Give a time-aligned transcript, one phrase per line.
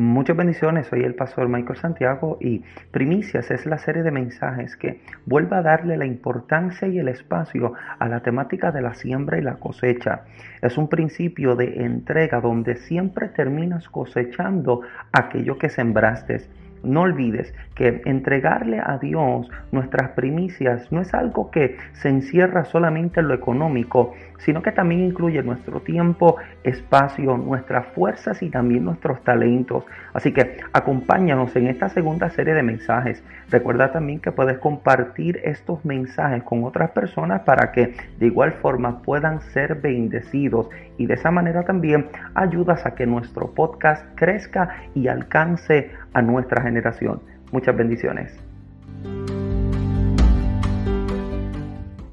[0.00, 2.62] Muchas bendiciones, soy el pastor Michael Santiago y
[2.92, 7.72] Primicias es la serie de mensajes que vuelve a darle la importancia y el espacio
[7.98, 10.22] a la temática de la siembra y la cosecha.
[10.62, 16.42] Es un principio de entrega donde siempre terminas cosechando aquello que sembraste.
[16.82, 23.20] No olvides que entregarle a Dios nuestras primicias no es algo que se encierra solamente
[23.20, 29.22] en lo económico, sino que también incluye nuestro tiempo, espacio, nuestras fuerzas y también nuestros
[29.24, 29.84] talentos.
[30.12, 33.22] Así que acompáñanos en esta segunda serie de mensajes.
[33.50, 39.02] Recuerda también que puedes compartir estos mensajes con otras personas para que de igual forma
[39.02, 45.08] puedan ser bendecidos y de esa manera también ayudas a que nuestro podcast crezca y
[45.08, 47.22] alcance a nuestra generación.
[47.50, 48.32] Muchas bendiciones.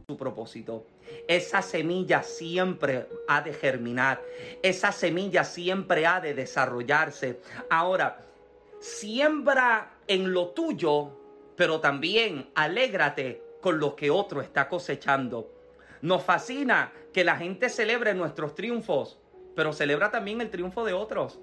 [0.07, 0.85] Su propósito.
[1.27, 4.21] Esa semilla siempre ha de germinar.
[4.63, 7.41] Esa semilla siempre ha de desarrollarse.
[7.69, 8.21] Ahora,
[8.79, 11.11] siembra en lo tuyo,
[11.57, 15.51] pero también alégrate con lo que otro está cosechando.
[16.01, 19.19] Nos fascina que la gente celebre nuestros triunfos,
[19.55, 21.39] pero celebra también el triunfo de otros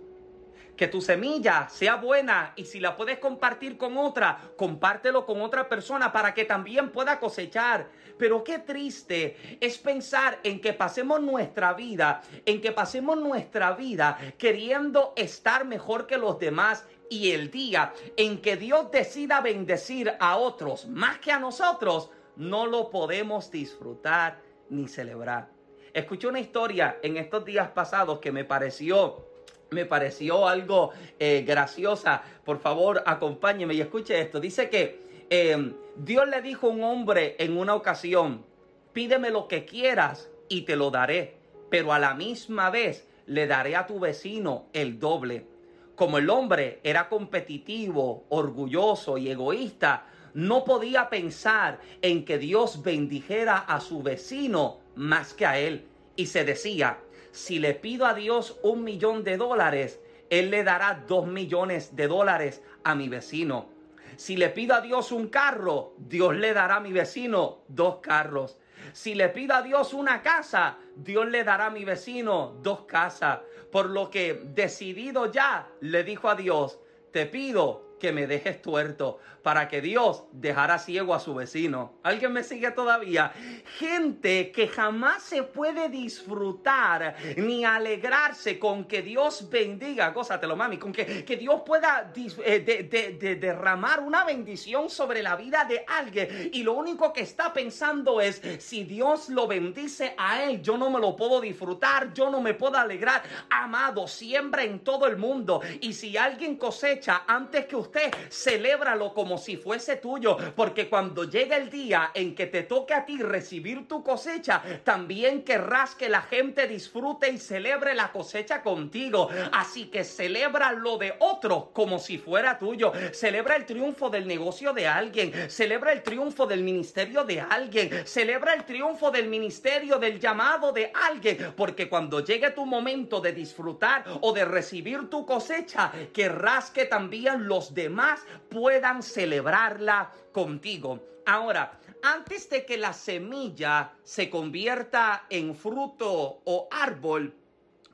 [0.76, 5.68] que tu semilla sea buena y si la puedes compartir con otra, compártelo con otra
[5.68, 7.88] persona para que también pueda cosechar.
[8.18, 14.18] Pero qué triste es pensar en que pasemos nuestra vida, en que pasemos nuestra vida
[14.38, 20.36] queriendo estar mejor que los demás y el día en que Dios decida bendecir a
[20.36, 25.50] otros más que a nosotros, no lo podemos disfrutar ni celebrar.
[25.92, 29.31] Escuché una historia en estos días pasados que me pareció
[29.72, 32.22] me pareció algo eh, graciosa.
[32.44, 34.40] Por favor, acompáñeme y escuche esto.
[34.40, 38.44] Dice que eh, Dios le dijo a un hombre en una ocasión,
[38.92, 41.36] pídeme lo que quieras y te lo daré,
[41.70, 45.46] pero a la misma vez le daré a tu vecino el doble.
[45.94, 53.58] Como el hombre era competitivo, orgulloso y egoísta, no podía pensar en que Dios bendijera
[53.58, 55.86] a su vecino más que a él.
[56.16, 56.98] Y se decía,
[57.32, 62.06] si le pido a Dios un millón de dólares, Él le dará dos millones de
[62.06, 63.70] dólares a mi vecino.
[64.16, 68.58] Si le pido a Dios un carro, Dios le dará a mi vecino dos carros.
[68.92, 73.40] Si le pido a Dios una casa, Dios le dará a mi vecino dos casas.
[73.70, 76.78] Por lo que decidido ya, le dijo a Dios,
[77.12, 81.92] te pido que me dejes tuerto para que Dios dejara ciego a su vecino.
[82.02, 83.32] ¿Alguien me sigue todavía?
[83.78, 90.92] Gente que jamás se puede disfrutar ni alegrarse con que Dios bendiga, gózatelo mami, con
[90.92, 96.74] que, que Dios pueda eh, derramar una bendición sobre la vida de alguien y lo
[96.74, 101.16] único que está pensando es si Dios lo bendice a él, yo no me lo
[101.16, 103.22] puedo disfrutar, yo no me puedo alegrar.
[103.50, 109.31] Amado, siembra en todo el mundo y si alguien cosecha antes que usted, celébralo como
[109.38, 113.86] si fuese tuyo, porque cuando llega el día en que te toque a ti recibir
[113.86, 119.28] tu cosecha, también querrás que la gente disfrute y celebre la cosecha contigo.
[119.52, 122.92] Así que celebra lo de otro como si fuera tuyo.
[123.12, 128.54] Celebra el triunfo del negocio de alguien, celebra el triunfo del ministerio de alguien, celebra
[128.54, 134.04] el triunfo del ministerio del llamado de alguien, porque cuando llegue tu momento de disfrutar
[134.22, 140.98] o de recibir tu cosecha, querrás que también los de demás puedan celebrarla contigo.
[141.26, 147.32] Ahora, antes de que la semilla se convierta en fruto o árbol,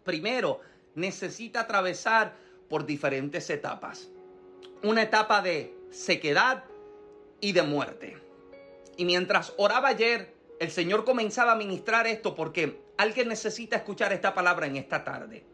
[0.04, 0.60] primero
[0.94, 2.32] necesita atravesar
[2.70, 4.08] por diferentes etapas.
[4.82, 6.64] Una etapa de sequedad
[7.42, 8.16] y de muerte.
[8.96, 14.32] Y mientras oraba ayer, el Señor comenzaba a ministrar esto porque alguien necesita escuchar esta
[14.32, 15.44] palabra en esta tarde.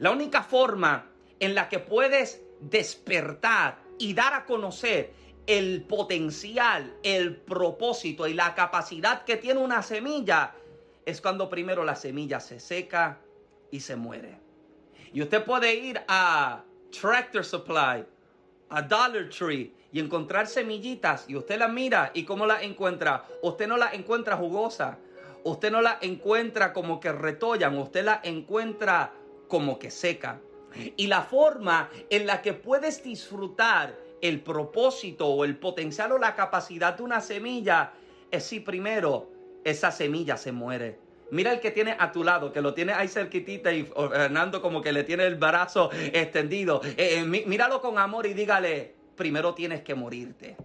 [0.00, 1.08] La única forma
[1.38, 5.12] en la que puedes despertar y dar a conocer
[5.46, 10.54] el potencial, el propósito y la capacidad que tiene una semilla,
[11.04, 13.18] es cuando primero la semilla se seca
[13.70, 14.38] y se muere.
[15.12, 18.04] Y usted puede ir a Tractor Supply,
[18.70, 23.24] a Dollar Tree y encontrar semillitas y usted las mira y cómo las encuentra.
[23.42, 24.98] Usted no las encuentra jugosa,
[25.44, 29.12] usted no las encuentra como que retollan, usted las encuentra
[29.46, 30.40] como que seca.
[30.96, 36.34] Y la forma en la que puedes disfrutar el propósito o el potencial o la
[36.34, 37.92] capacidad de una semilla
[38.30, 39.30] es si primero
[39.64, 40.98] esa semilla se muere.
[41.30, 44.82] Mira el que tiene a tu lado, que lo tiene ahí cerquitita y Fernando como
[44.82, 46.80] que le tiene el brazo extendido.
[46.84, 50.56] Eh, eh, míralo con amor y dígale, primero tienes que morirte.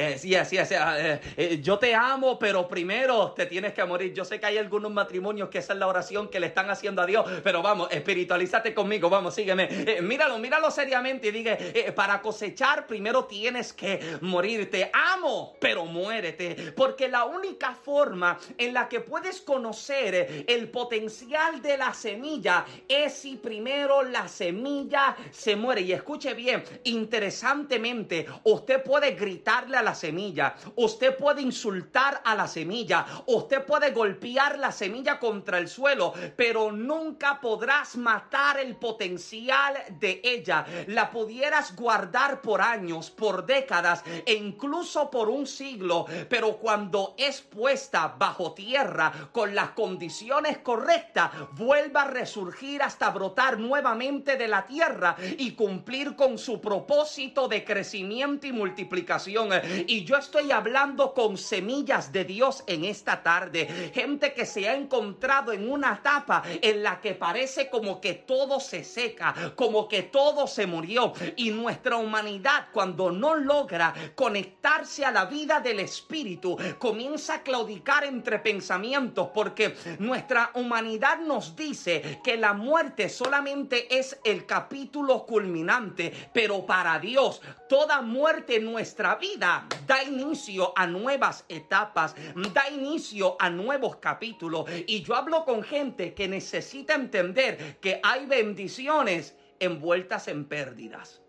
[0.00, 4.14] Eh, sí, así, así, eh, eh, yo te amo, pero primero te tienes que morir.
[4.14, 7.02] Yo sé que hay algunos matrimonios que esa es la oración que le están haciendo
[7.02, 9.98] a Dios, pero vamos, espiritualízate conmigo, vamos, sígueme.
[10.02, 11.58] míralo, míralo seriamente y diga,
[11.96, 14.70] para cosechar primero tienes que morir.
[14.70, 21.60] Te amo, pero muérete, porque la única forma en la que puedes conocer el potencial
[21.60, 25.80] de la semilla es si primero la semilla se muere.
[25.80, 29.16] Y escuche bien, interesantemente, usted puede
[29.48, 35.56] a la semilla, usted puede insultar a la semilla, usted puede golpear la semilla contra
[35.56, 40.66] el suelo, pero nunca podrás matar el potencial de ella.
[40.88, 47.40] La pudieras guardar por años, por décadas e incluso por un siglo, pero cuando es
[47.40, 54.66] puesta bajo tierra con las condiciones correctas, vuelva a resurgir hasta brotar nuevamente de la
[54.66, 59.37] tierra y cumplir con su propósito de crecimiento y multiplicación.
[59.86, 63.92] Y yo estoy hablando con semillas de Dios en esta tarde.
[63.94, 68.58] Gente que se ha encontrado en una etapa en la que parece como que todo
[68.58, 71.12] se seca, como que todo se murió.
[71.36, 78.04] Y nuestra humanidad cuando no logra conectarse a la vida del Espíritu, comienza a claudicar
[78.04, 86.12] entre pensamientos porque nuestra humanidad nos dice que la muerte solamente es el capítulo culminante,
[86.32, 92.14] pero para Dios toda muerte en nuestra vida da inicio a nuevas etapas,
[92.52, 94.68] da inicio a nuevos capítulos.
[94.86, 101.20] Y yo hablo con gente que necesita entender que hay bendiciones envueltas en pérdidas.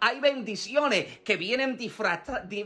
[0.00, 1.76] Hay bendiciones que vienen,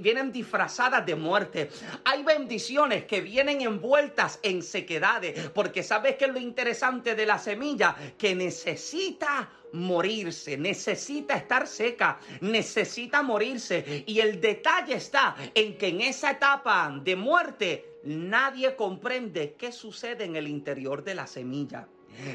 [0.00, 1.70] vienen, disfrazadas de muerte.
[2.04, 5.50] Hay bendiciones que vienen envueltas en sequedades.
[5.50, 12.18] Porque sabes que es lo interesante de la semilla, que necesita morirse, necesita estar seca,
[12.40, 14.04] necesita morirse.
[14.06, 20.24] Y el detalle está en que en esa etapa de muerte nadie comprende qué sucede
[20.24, 21.88] en el interior de la semilla.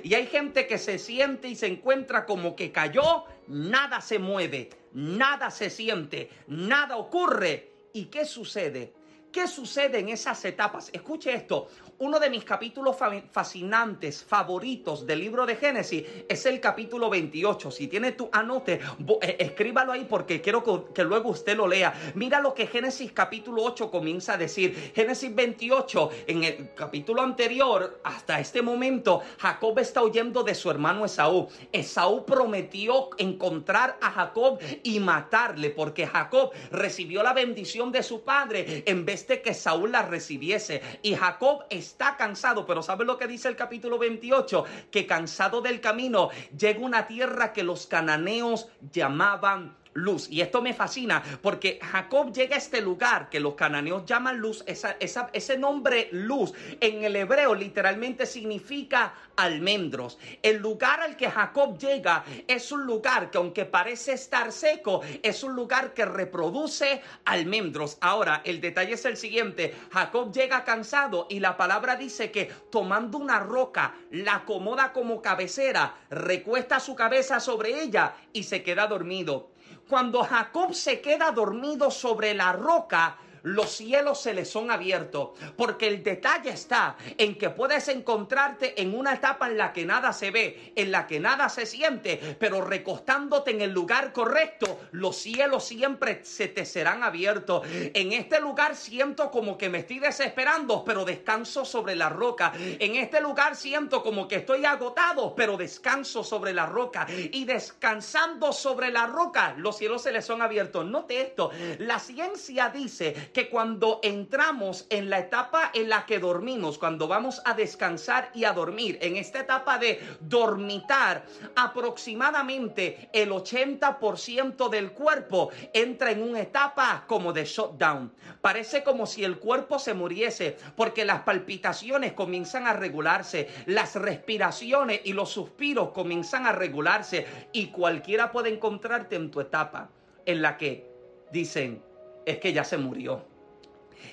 [0.04, 4.70] Y hay gente que se siente y se encuentra como que cayó, nada se mueve,
[4.94, 7.72] nada se siente, nada ocurre.
[7.94, 8.94] ¿Y qué sucede?
[9.32, 10.90] ¿Qué sucede en esas etapas?
[10.94, 11.68] Escuche esto.
[12.00, 12.95] Uno de mis capítulos
[13.31, 17.69] fascinantes, favoritos del libro de Génesis es el capítulo 28.
[17.72, 18.80] Si tiene tu anote,
[19.22, 20.63] eh, escríbalo ahí porque quiero
[20.94, 21.94] que, luego usted lo lea.
[22.16, 24.92] Mira lo que Génesis capítulo 8 comienza a decir.
[24.95, 31.06] Génesis 28, en el capítulo anterior, hasta este momento, Jacob está huyendo de su hermano
[31.06, 31.48] Esaú.
[31.72, 38.84] Esaú prometió encontrar a Jacob y matarle porque Jacob recibió la bendición de su padre
[38.86, 40.81] en vez de que Saúl la recibiese.
[41.01, 44.66] Y Jacob está cansado, pero ¿sabe lo que dice el capítulo 28?
[44.90, 50.28] Que cansado del camino llega una tierra que los cananeos llamaban luz.
[50.30, 54.63] Y esto me fascina porque Jacob llega a este lugar que los cananeos llaman luz.
[54.68, 60.18] ese nombre luz en el hebreo literalmente significa almendros.
[60.42, 65.44] El lugar al que Jacob llega es un lugar que aunque parece estar seco, es
[65.44, 67.98] un lugar que reproduce almendros.
[68.01, 69.74] Ahora, el detalle es el siguiente.
[69.92, 75.96] Jacob llega cansado y la palabra dice que tomando una roca, la acomoda como cabecera,
[76.10, 79.53] recuesta su cabeza sobre ella y se queda dormido.
[79.88, 85.30] Cuando Jacob se queda dormido sobre la roca, los cielos se le son abiertos.
[85.56, 90.13] Porque el detalle está en que puedes encontrarte en una etapa en la que nada
[90.13, 95.18] se ve, en la que nada se siente, pero recostándote en el lugar correcto, los
[95.18, 97.65] cielos siempre se te serán abiertos.
[97.94, 102.53] En este lugar siento como que me estoy desesperando, pero descanso sobre la roca.
[102.56, 107.06] En este lugar siento como que estoy agotado, pero descanso sobre la roca.
[107.32, 110.86] Y descansando sobre la roca, los cielos se le son abiertos.
[110.86, 116.78] Note esto, la ciencia dice que cuando entramos en la etapa en la que dormimos,
[116.78, 121.25] cuando vamos a descansar y a dormir, en esta etapa de dormitar,
[121.56, 128.13] aproximadamente el 80% del cuerpo entra en una etapa como de shutdown.
[128.42, 135.02] Parece como si el cuerpo se muriese porque las palpitaciones comienzan a regularse, las respiraciones
[135.04, 139.90] y los suspiros comienzan a regularse y cualquiera puede encontrarte en tu etapa
[140.25, 140.90] en la que
[141.32, 141.82] dicen,
[142.25, 143.25] es que ya se murió.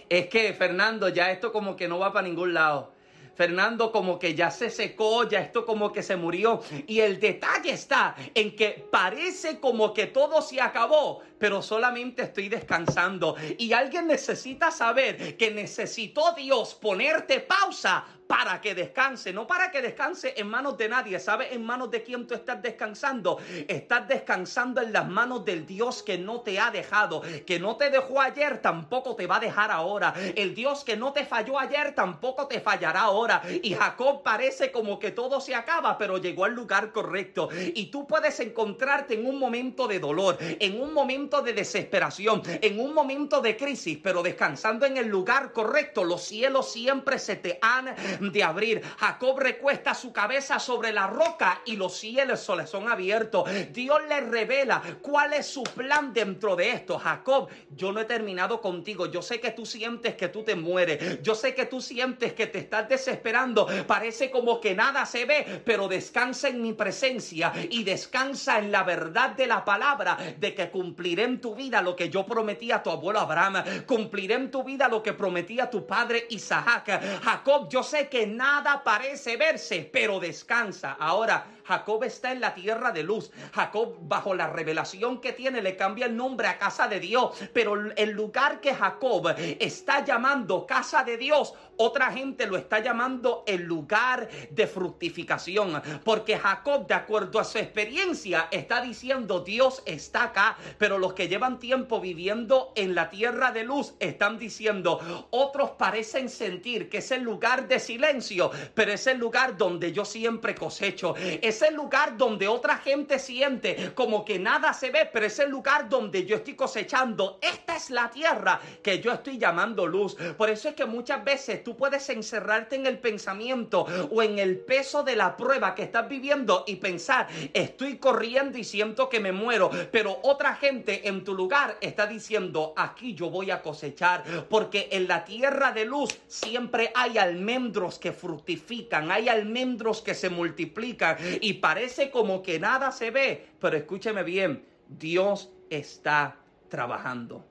[0.08, 2.92] Es que, Fernando, ya esto como que no va para ningún lado.
[3.34, 6.60] Fernando como que ya se secó, ya esto como que se murió.
[6.86, 12.50] Y el detalle está en que parece como que todo se acabó, pero solamente estoy
[12.50, 13.36] descansando.
[13.56, 19.82] Y alguien necesita saber que necesitó Dios ponerte pausa para que descanse, no para que
[19.82, 21.18] descanse en manos de nadie.
[21.18, 23.40] ¿Sabes en manos de quién tú estás descansando?
[23.66, 27.90] Estás descansando en las manos del Dios que no te ha dejado, que no te
[27.90, 30.14] dejó ayer, tampoco te va a dejar ahora.
[30.36, 33.42] El Dios que no te falló ayer, tampoco te fallará ahora.
[33.64, 37.48] Y Jacob parece como que todo se acaba, pero llegó al lugar correcto.
[37.74, 42.78] Y tú puedes encontrarte en un momento de dolor, en un momento de desesperación, en
[42.78, 46.04] un momento de crisis, pero descansando en el lugar correcto.
[46.04, 47.88] Los cielos siempre se te han
[48.20, 48.82] de abrir.
[48.98, 53.48] Jacob recuesta su cabeza sobre la roca y los cielos le son abiertos.
[53.72, 56.98] Dios le revela cuál es su plan dentro de esto.
[56.98, 59.06] Jacob, yo no he terminado contigo.
[59.06, 61.22] Yo sé que tú sientes que tú te mueres.
[61.22, 63.66] Yo sé que tú sientes que te estás desesperando.
[63.86, 68.82] Parece como que nada se ve, pero descansa en mi presencia y descansa en la
[68.82, 72.82] verdad de la palabra de que cumpliré en tu vida lo que yo prometí a
[72.82, 73.62] tu abuelo Abraham.
[73.86, 77.20] Cumpliré en tu vida lo que prometí a tu padre Isaac.
[77.22, 80.96] Jacob, yo sé que nada parece verse, pero descansa.
[80.98, 83.30] Ahora, Jacob está en la tierra de luz.
[83.52, 87.38] Jacob, bajo la revelación que tiene, le cambia el nombre a casa de Dios.
[87.52, 93.44] Pero el lugar que Jacob está llamando casa de Dios, otra gente lo está llamando
[93.46, 95.80] el lugar de fructificación.
[96.04, 100.56] Porque Jacob, de acuerdo a su experiencia, está diciendo Dios está acá.
[100.76, 106.28] Pero los que llevan tiempo viviendo en la tierra de luz están diciendo, otros parecen
[106.30, 111.14] sentir que es el lugar de silencio, pero es el lugar donde yo siempre cosecho.
[111.62, 115.88] El lugar donde otra gente siente como que nada se ve, pero es el lugar
[115.88, 117.38] donde yo estoy cosechando.
[117.42, 120.16] Esta es la tierra que yo estoy llamando luz.
[120.36, 124.58] Por eso es que muchas veces tú puedes encerrarte en el pensamiento o en el
[124.58, 129.32] peso de la prueba que estás viviendo y pensar, estoy corriendo y siento que me
[129.32, 134.88] muero, pero otra gente en tu lugar está diciendo, aquí yo voy a cosechar, porque
[134.92, 141.16] en la tierra de luz siempre hay almendros que fructifican, hay almendros que se multiplican
[141.40, 146.36] y parece como que nada se ve, pero escúcheme bien, Dios está
[146.68, 147.44] trabajando.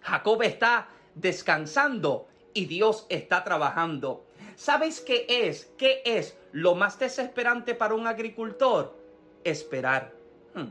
[0.00, 4.26] Jacob está descansando y Dios está trabajando.
[4.54, 5.72] ¿Sabes qué es?
[5.76, 8.96] ¿Qué es lo más desesperante para un agricultor?
[9.42, 10.12] Esperar.
[10.54, 10.68] Hmm.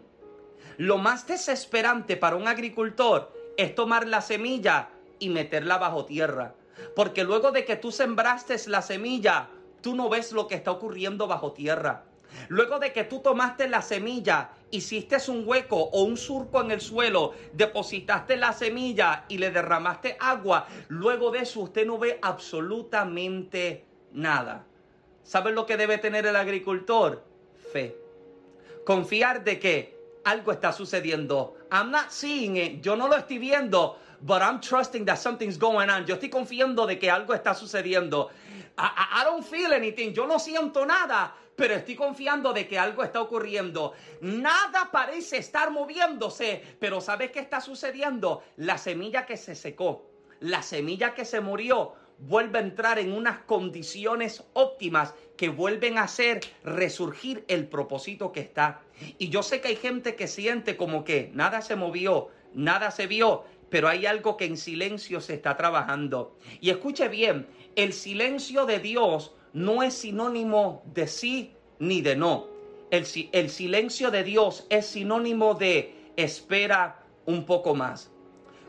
[0.78, 4.90] Lo más desesperante para un agricultor es tomar la semilla
[5.20, 6.56] y meterla bajo tierra.
[6.96, 9.50] Porque luego de que tú sembraste la semilla,
[9.82, 12.06] tú no ves lo que está ocurriendo bajo tierra.
[12.50, 16.82] Luego de que tú tomaste la semilla, hiciste un hueco o un surco en el
[16.82, 23.86] suelo, depositaste la semilla y le derramaste agua, luego de eso usted no ve absolutamente
[24.12, 24.66] nada.
[25.24, 27.24] ¿Sabes lo que debe tener el agricultor?
[27.72, 27.96] Fe.
[28.86, 29.93] Confiar de que
[30.24, 31.56] algo está sucediendo.
[31.72, 32.82] I'm not seeing it.
[32.82, 33.98] Yo no lo estoy viendo.
[34.22, 36.06] But I'm trusting that something's going on.
[36.06, 38.30] Yo estoy confiando de que algo está sucediendo.
[38.78, 40.14] I, don't feel anything.
[40.14, 41.36] Yo no siento nada.
[41.56, 43.94] Pero estoy confiando de que algo está ocurriendo.
[44.22, 46.64] Nada parece estar moviéndose.
[46.80, 48.44] Pero ¿sabes qué está sucediendo?
[48.58, 50.10] La semilla que se secó.
[50.40, 56.04] La semilla que se murió vuelve a entrar en unas condiciones óptimas que vuelven a
[56.04, 58.82] hacer resurgir el propósito que está.
[59.18, 63.08] Y yo sé que hay gente que siente como que nada se movió, nada se
[63.08, 66.38] vio, pero hay algo que en silencio se está trabajando.
[66.62, 72.48] Y escuche bien, el silencio de Dios no es sinónimo de sí ni de no.
[72.92, 78.12] El, el silencio de Dios es sinónimo de espera un poco más.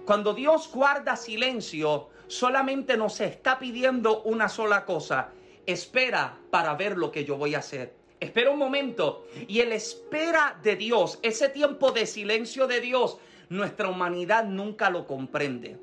[0.06, 5.30] Cuando Dios guarda silencio, solamente nos está pidiendo una sola cosa.
[5.66, 7.94] Espera para ver lo que yo voy a hacer.
[8.20, 9.26] Espera un momento.
[9.48, 15.06] Y el espera de Dios, ese tiempo de silencio de Dios, nuestra humanidad nunca lo
[15.06, 15.78] comprende.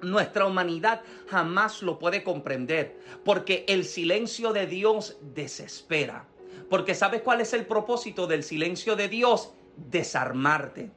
[0.00, 2.98] Nuestra humanidad jamás lo puede comprender.
[3.24, 6.26] Porque el silencio de Dios desespera.
[6.68, 9.52] Porque ¿sabes cuál es el propósito del silencio de Dios?
[9.76, 10.90] Desarmarte.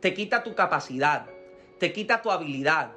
[0.00, 1.26] Te quita tu capacidad.
[1.78, 2.92] Te quita tu habilidad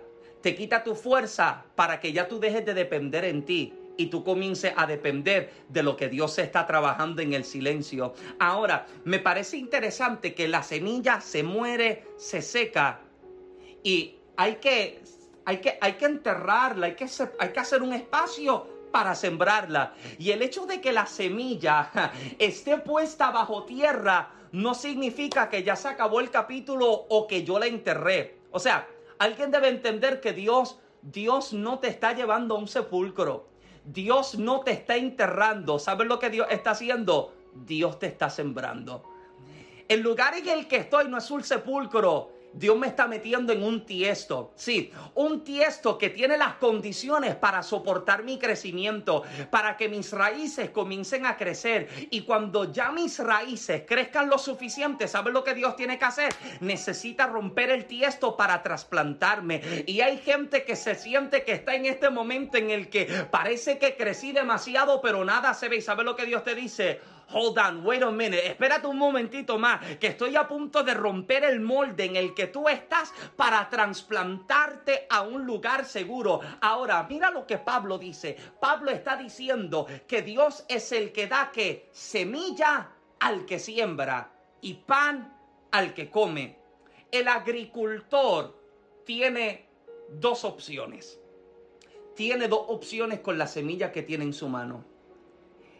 [0.46, 4.24] te quita tu fuerza para que ya tú dejes de depender en ti y tú
[4.24, 8.14] comiences a depender de lo que Dios está trabajando en el silencio.
[8.38, 13.00] Ahora, me parece interesante que la semilla se muere, se seca
[13.82, 15.02] y hay que,
[15.46, 17.08] hay que, hay que enterrarla, hay que,
[17.40, 19.96] hay que hacer un espacio para sembrarla.
[20.20, 21.90] Y el hecho de que la semilla
[22.38, 27.58] esté puesta bajo tierra no significa que ya se acabó el capítulo o que yo
[27.58, 28.36] la enterré.
[28.52, 33.48] O sea, Alguien debe entender que Dios, Dios no te está llevando a un sepulcro.
[33.86, 35.80] Dios no te está enterrando.
[35.80, 37.34] ¿Sabes lo que Dios está haciendo?
[37.54, 39.04] Dios te está sembrando.
[39.88, 42.32] El lugar en el que estoy no es un sepulcro.
[42.56, 44.54] Dios me está metiendo en un tiesto.
[44.56, 50.70] Sí, un tiesto que tiene las condiciones para soportar mi crecimiento, para que mis raíces
[50.70, 52.08] comiencen a crecer.
[52.12, 56.34] Y cuando ya mis raíces crezcan lo suficiente, ¿sabes lo que Dios tiene que hacer?
[56.62, 59.84] Necesita romper el tiesto para trasplantarme.
[59.86, 63.78] Y hay gente que se siente que está en este momento en el que parece
[63.78, 65.78] que crecí demasiado, pero nada se ve.
[65.78, 67.02] ¿Y sabes lo que Dios te dice?
[67.30, 71.44] Hold on, wait a minute, espérate un momentito más, que estoy a punto de romper
[71.44, 76.42] el molde en el que tú estás para trasplantarte a un lugar seguro.
[76.62, 78.38] Ahora, mira lo que Pablo dice.
[78.60, 84.74] Pablo está diciendo que Dios es el que da que semilla al que siembra y
[84.76, 85.36] pan
[85.72, 86.58] al que come.
[87.12, 88.60] El agricultor
[89.06, 89.68] tiene
[90.10, 91.20] dos opciones.
[92.16, 94.95] Tiene dos opciones con la semilla que tiene en su mano.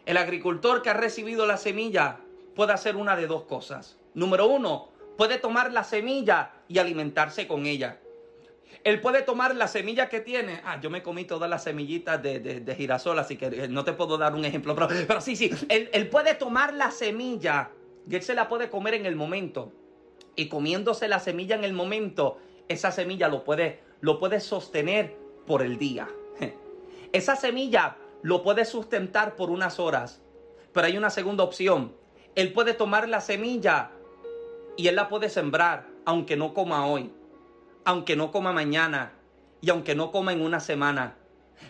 [0.06, 2.20] El agricultor que ha recibido la semilla
[2.54, 3.98] puede hacer una de dos cosas.
[4.14, 7.98] Número uno, puede tomar la semilla y alimentarse con ella.
[8.84, 10.60] Él puede tomar la semilla que tiene.
[10.64, 14.16] Ah, yo me comí todas las semillitas de, girasol, así que eh, no te puedo
[14.16, 14.76] dar un ejemplo.
[14.76, 17.70] Pero, sí, sí, él, él, puede tomar la semilla
[18.08, 19.72] y él se la puede comer en el momento.
[20.36, 25.62] Y comiéndose la semilla en el momento, esa semilla lo puede, lo puede sostener por
[25.62, 26.08] el día.
[27.12, 30.20] Esa semilla lo puede sustentar por unas horas.
[30.72, 31.94] Pero hay una segunda opción.
[32.34, 33.92] Él puede tomar la semilla
[34.76, 37.12] y él la puede sembrar, aunque no coma hoy,
[37.84, 39.12] aunque no coma mañana
[39.60, 41.14] y aunque no coma en una semana.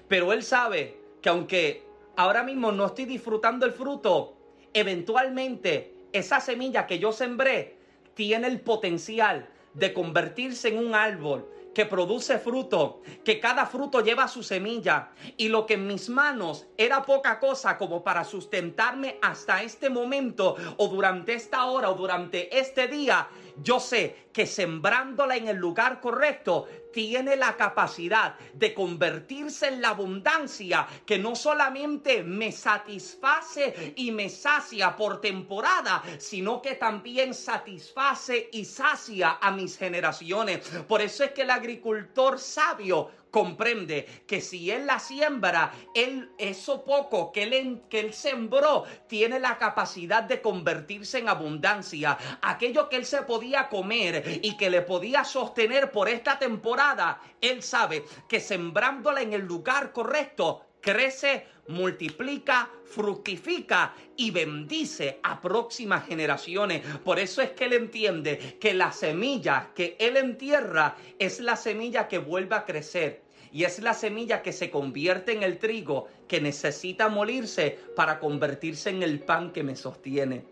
[0.09, 1.87] Pero él sabe que aunque
[2.17, 4.39] ahora mismo no estoy disfrutando el fruto,
[4.73, 7.77] eventualmente esa semilla que yo sembré
[8.15, 11.47] tiene el potencial de convertirse en un árbol
[11.77, 16.65] que produce fruto, que cada fruto lleva su semilla y lo que en mis manos
[16.79, 22.59] era poca cosa como para sustentarme hasta este momento o durante esta hora o durante
[22.59, 23.29] este día,
[23.63, 29.91] yo sé que sembrándola en el lugar correcto tiene la capacidad de convertirse en la
[29.91, 38.49] abundancia que no solamente me satisface y me sacia por temporada, sino que también satisface
[38.53, 40.67] y sacia a mis generaciones.
[40.89, 46.87] Por eso es que el agricultor sabio comprende que si él la siembra, él, eso
[46.87, 52.17] poco que él, que él sembró tiene la capacidad de convertirse en abundancia.
[52.41, 57.63] Aquello que él se podía comer y que le podía sostener por esta temporada, él
[57.63, 66.81] sabe que sembrándola en el lugar correcto, crece, multiplica, fructifica y bendice a próximas generaciones.
[67.05, 72.09] Por eso es que él entiende que la semilla que él entierra es la semilla
[72.09, 73.26] que vuelve a crecer.
[73.57, 78.91] Y es la semilla que se convierte en el trigo que necesita molirse para convertirse
[78.91, 80.45] en el pan que me sostiene.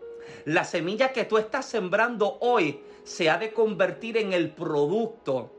[0.45, 5.51] La semilla que tú estás sembrando hoy se ha de convertir en el producto,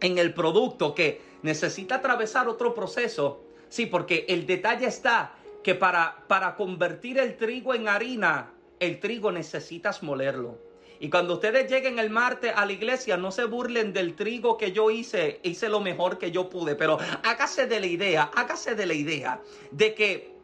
[0.00, 6.24] en el producto que necesita atravesar otro proceso Sí, porque el detalle está que para,
[6.28, 10.65] para convertir el trigo en harina, el trigo necesitas molerlo.
[11.00, 14.72] Y cuando ustedes lleguen el martes a la iglesia, no se burlen del trigo que
[14.72, 18.86] yo hice, hice lo mejor que yo pude, pero hágase de la idea, hágase de
[18.86, 20.36] la idea de que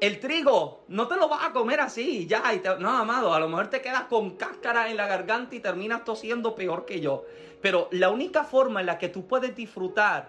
[0.00, 3.48] el trigo no te lo vas a comer así, ya, y no, amado, a lo
[3.48, 7.24] mejor te quedas con cáscara en la garganta y terminas tosiendo peor que yo.
[7.62, 10.28] Pero la única forma en la que tú puedes disfrutar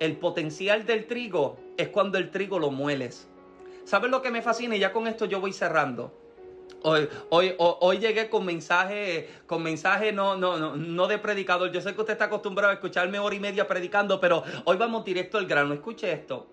[0.00, 3.28] el potencial del trigo es cuando el trigo lo mueles.
[3.84, 4.76] ¿Sabes lo que me fascina?
[4.76, 6.12] Y ya con esto yo voy cerrando.
[6.82, 11.72] Hoy, hoy, hoy, llegué con mensaje, con mensaje no, no, no, no de predicador.
[11.72, 15.04] Yo sé que usted está acostumbrado a escucharme hora y media predicando, pero hoy vamos
[15.04, 15.72] directo al grano.
[15.72, 16.46] Escuche esto.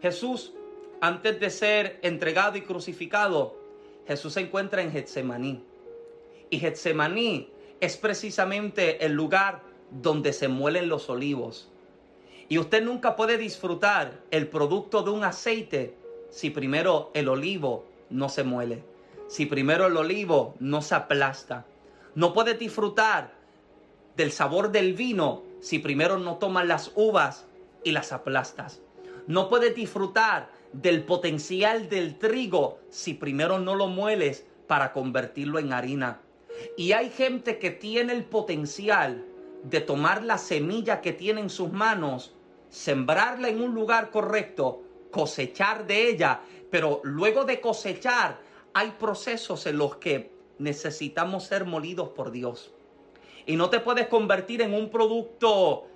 [0.00, 0.52] Jesús,
[1.00, 3.56] antes de ser entregado y crucificado,
[4.06, 5.64] Jesús se encuentra en Getsemaní.
[6.48, 11.68] Y Getsemaní es precisamente el lugar donde se muelen los olivos.
[12.48, 15.94] Y usted nunca puede disfrutar el producto de un aceite
[16.30, 18.82] si primero el olivo no se muele,
[19.30, 21.64] si primero el olivo no se aplasta.
[22.16, 23.32] No puede disfrutar
[24.16, 27.46] del sabor del vino si primero no tomas las uvas
[27.84, 28.82] y las aplastas.
[29.28, 35.72] No puede disfrutar del potencial del trigo si primero no lo mueles para convertirlo en
[35.72, 36.20] harina.
[36.76, 39.24] Y hay gente que tiene el potencial
[39.62, 42.34] de tomar la semilla que tiene en sus manos
[42.68, 49.78] sembrarla en un lugar correcto, cosechar de ella, pero luego de cosechar hay procesos en
[49.78, 52.72] los que necesitamos ser molidos por Dios.
[53.46, 55.86] Y no te puedes convertir en un producto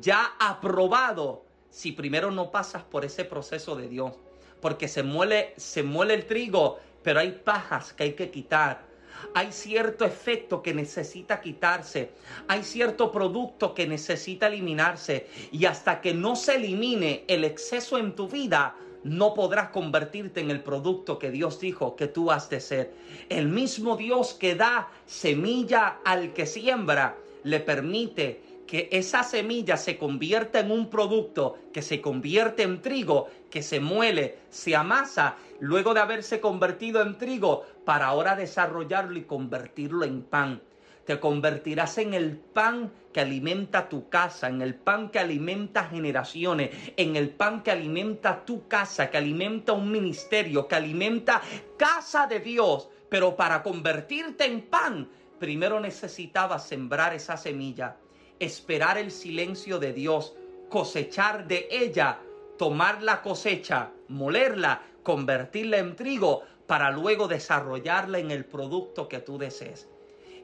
[0.00, 4.12] ya aprobado si primero no pasas por ese proceso de Dios.
[4.60, 8.92] Porque se muele, se muele el trigo, pero hay pajas que hay que quitar
[9.34, 12.10] hay cierto efecto que necesita quitarse,
[12.48, 18.14] hay cierto producto que necesita eliminarse y hasta que no se elimine el exceso en
[18.14, 22.60] tu vida, no podrás convertirte en el producto que Dios dijo que tú has de
[22.60, 22.92] ser.
[23.28, 29.98] El mismo Dios que da semilla al que siembra, le permite que esa semilla se
[29.98, 35.92] convierta en un producto que se convierte en trigo, que se muele, se amasa, luego
[35.92, 40.62] de haberse convertido en trigo, para ahora desarrollarlo y convertirlo en pan.
[41.04, 46.70] Te convertirás en el pan que alimenta tu casa, en el pan que alimenta generaciones,
[46.96, 51.42] en el pan que alimenta tu casa, que alimenta un ministerio, que alimenta
[51.76, 52.88] casa de Dios.
[53.08, 57.96] Pero para convertirte en pan, primero necesitabas sembrar esa semilla,
[58.38, 60.34] esperar el silencio de Dios,
[60.68, 62.20] cosechar de ella,
[62.56, 69.36] tomar la cosecha, molerla, convertirla en trigo, para luego desarrollarla en el producto que tú
[69.36, 69.88] desees.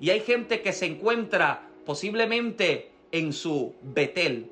[0.01, 4.51] Y hay gente que se encuentra posiblemente en su Betel,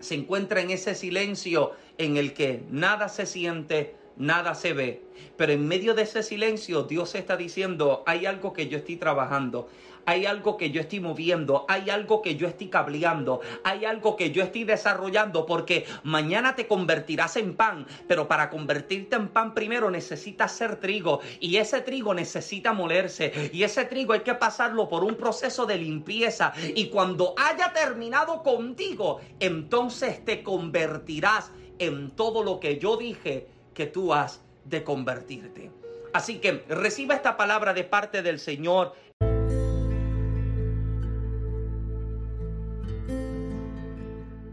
[0.00, 5.02] se encuentra en ese silencio en el que nada se siente, nada se ve.
[5.36, 9.68] Pero en medio de ese silencio Dios está diciendo, hay algo que yo estoy trabajando,
[10.04, 14.30] hay algo que yo estoy moviendo, hay algo que yo estoy cableando, hay algo que
[14.30, 19.90] yo estoy desarrollando, porque mañana te convertirás en pan, pero para convertirte en pan primero
[19.90, 25.04] necesitas ser trigo y ese trigo necesita molerse y ese trigo hay que pasarlo por
[25.04, 32.60] un proceso de limpieza y cuando haya terminado contigo, entonces te convertirás en todo lo
[32.60, 35.70] que yo dije que tú has de convertirte.
[36.12, 38.92] Así que reciba esta palabra de parte del Señor.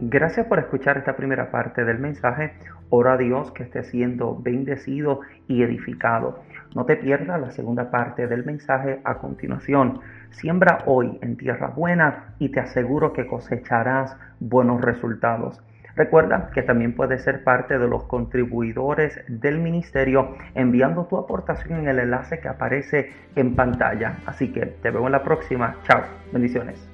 [0.02, 2.54] Gracias por escuchar esta primera parte del mensaje.
[2.90, 6.40] Ora a Dios que esté siendo bendecido y edificado.
[6.74, 10.00] No te pierdas la segunda parte del mensaje a continuación.
[10.32, 15.62] Siembra hoy en tierra buena y te aseguro que cosecharás buenos resultados.
[16.00, 21.90] Recuerda que también puedes ser parte de los contribuidores del ministerio enviando tu aportación en
[21.90, 24.20] el enlace que aparece en pantalla.
[24.26, 25.76] Así que te veo en la próxima.
[25.84, 26.04] Chao.
[26.32, 26.89] Bendiciones.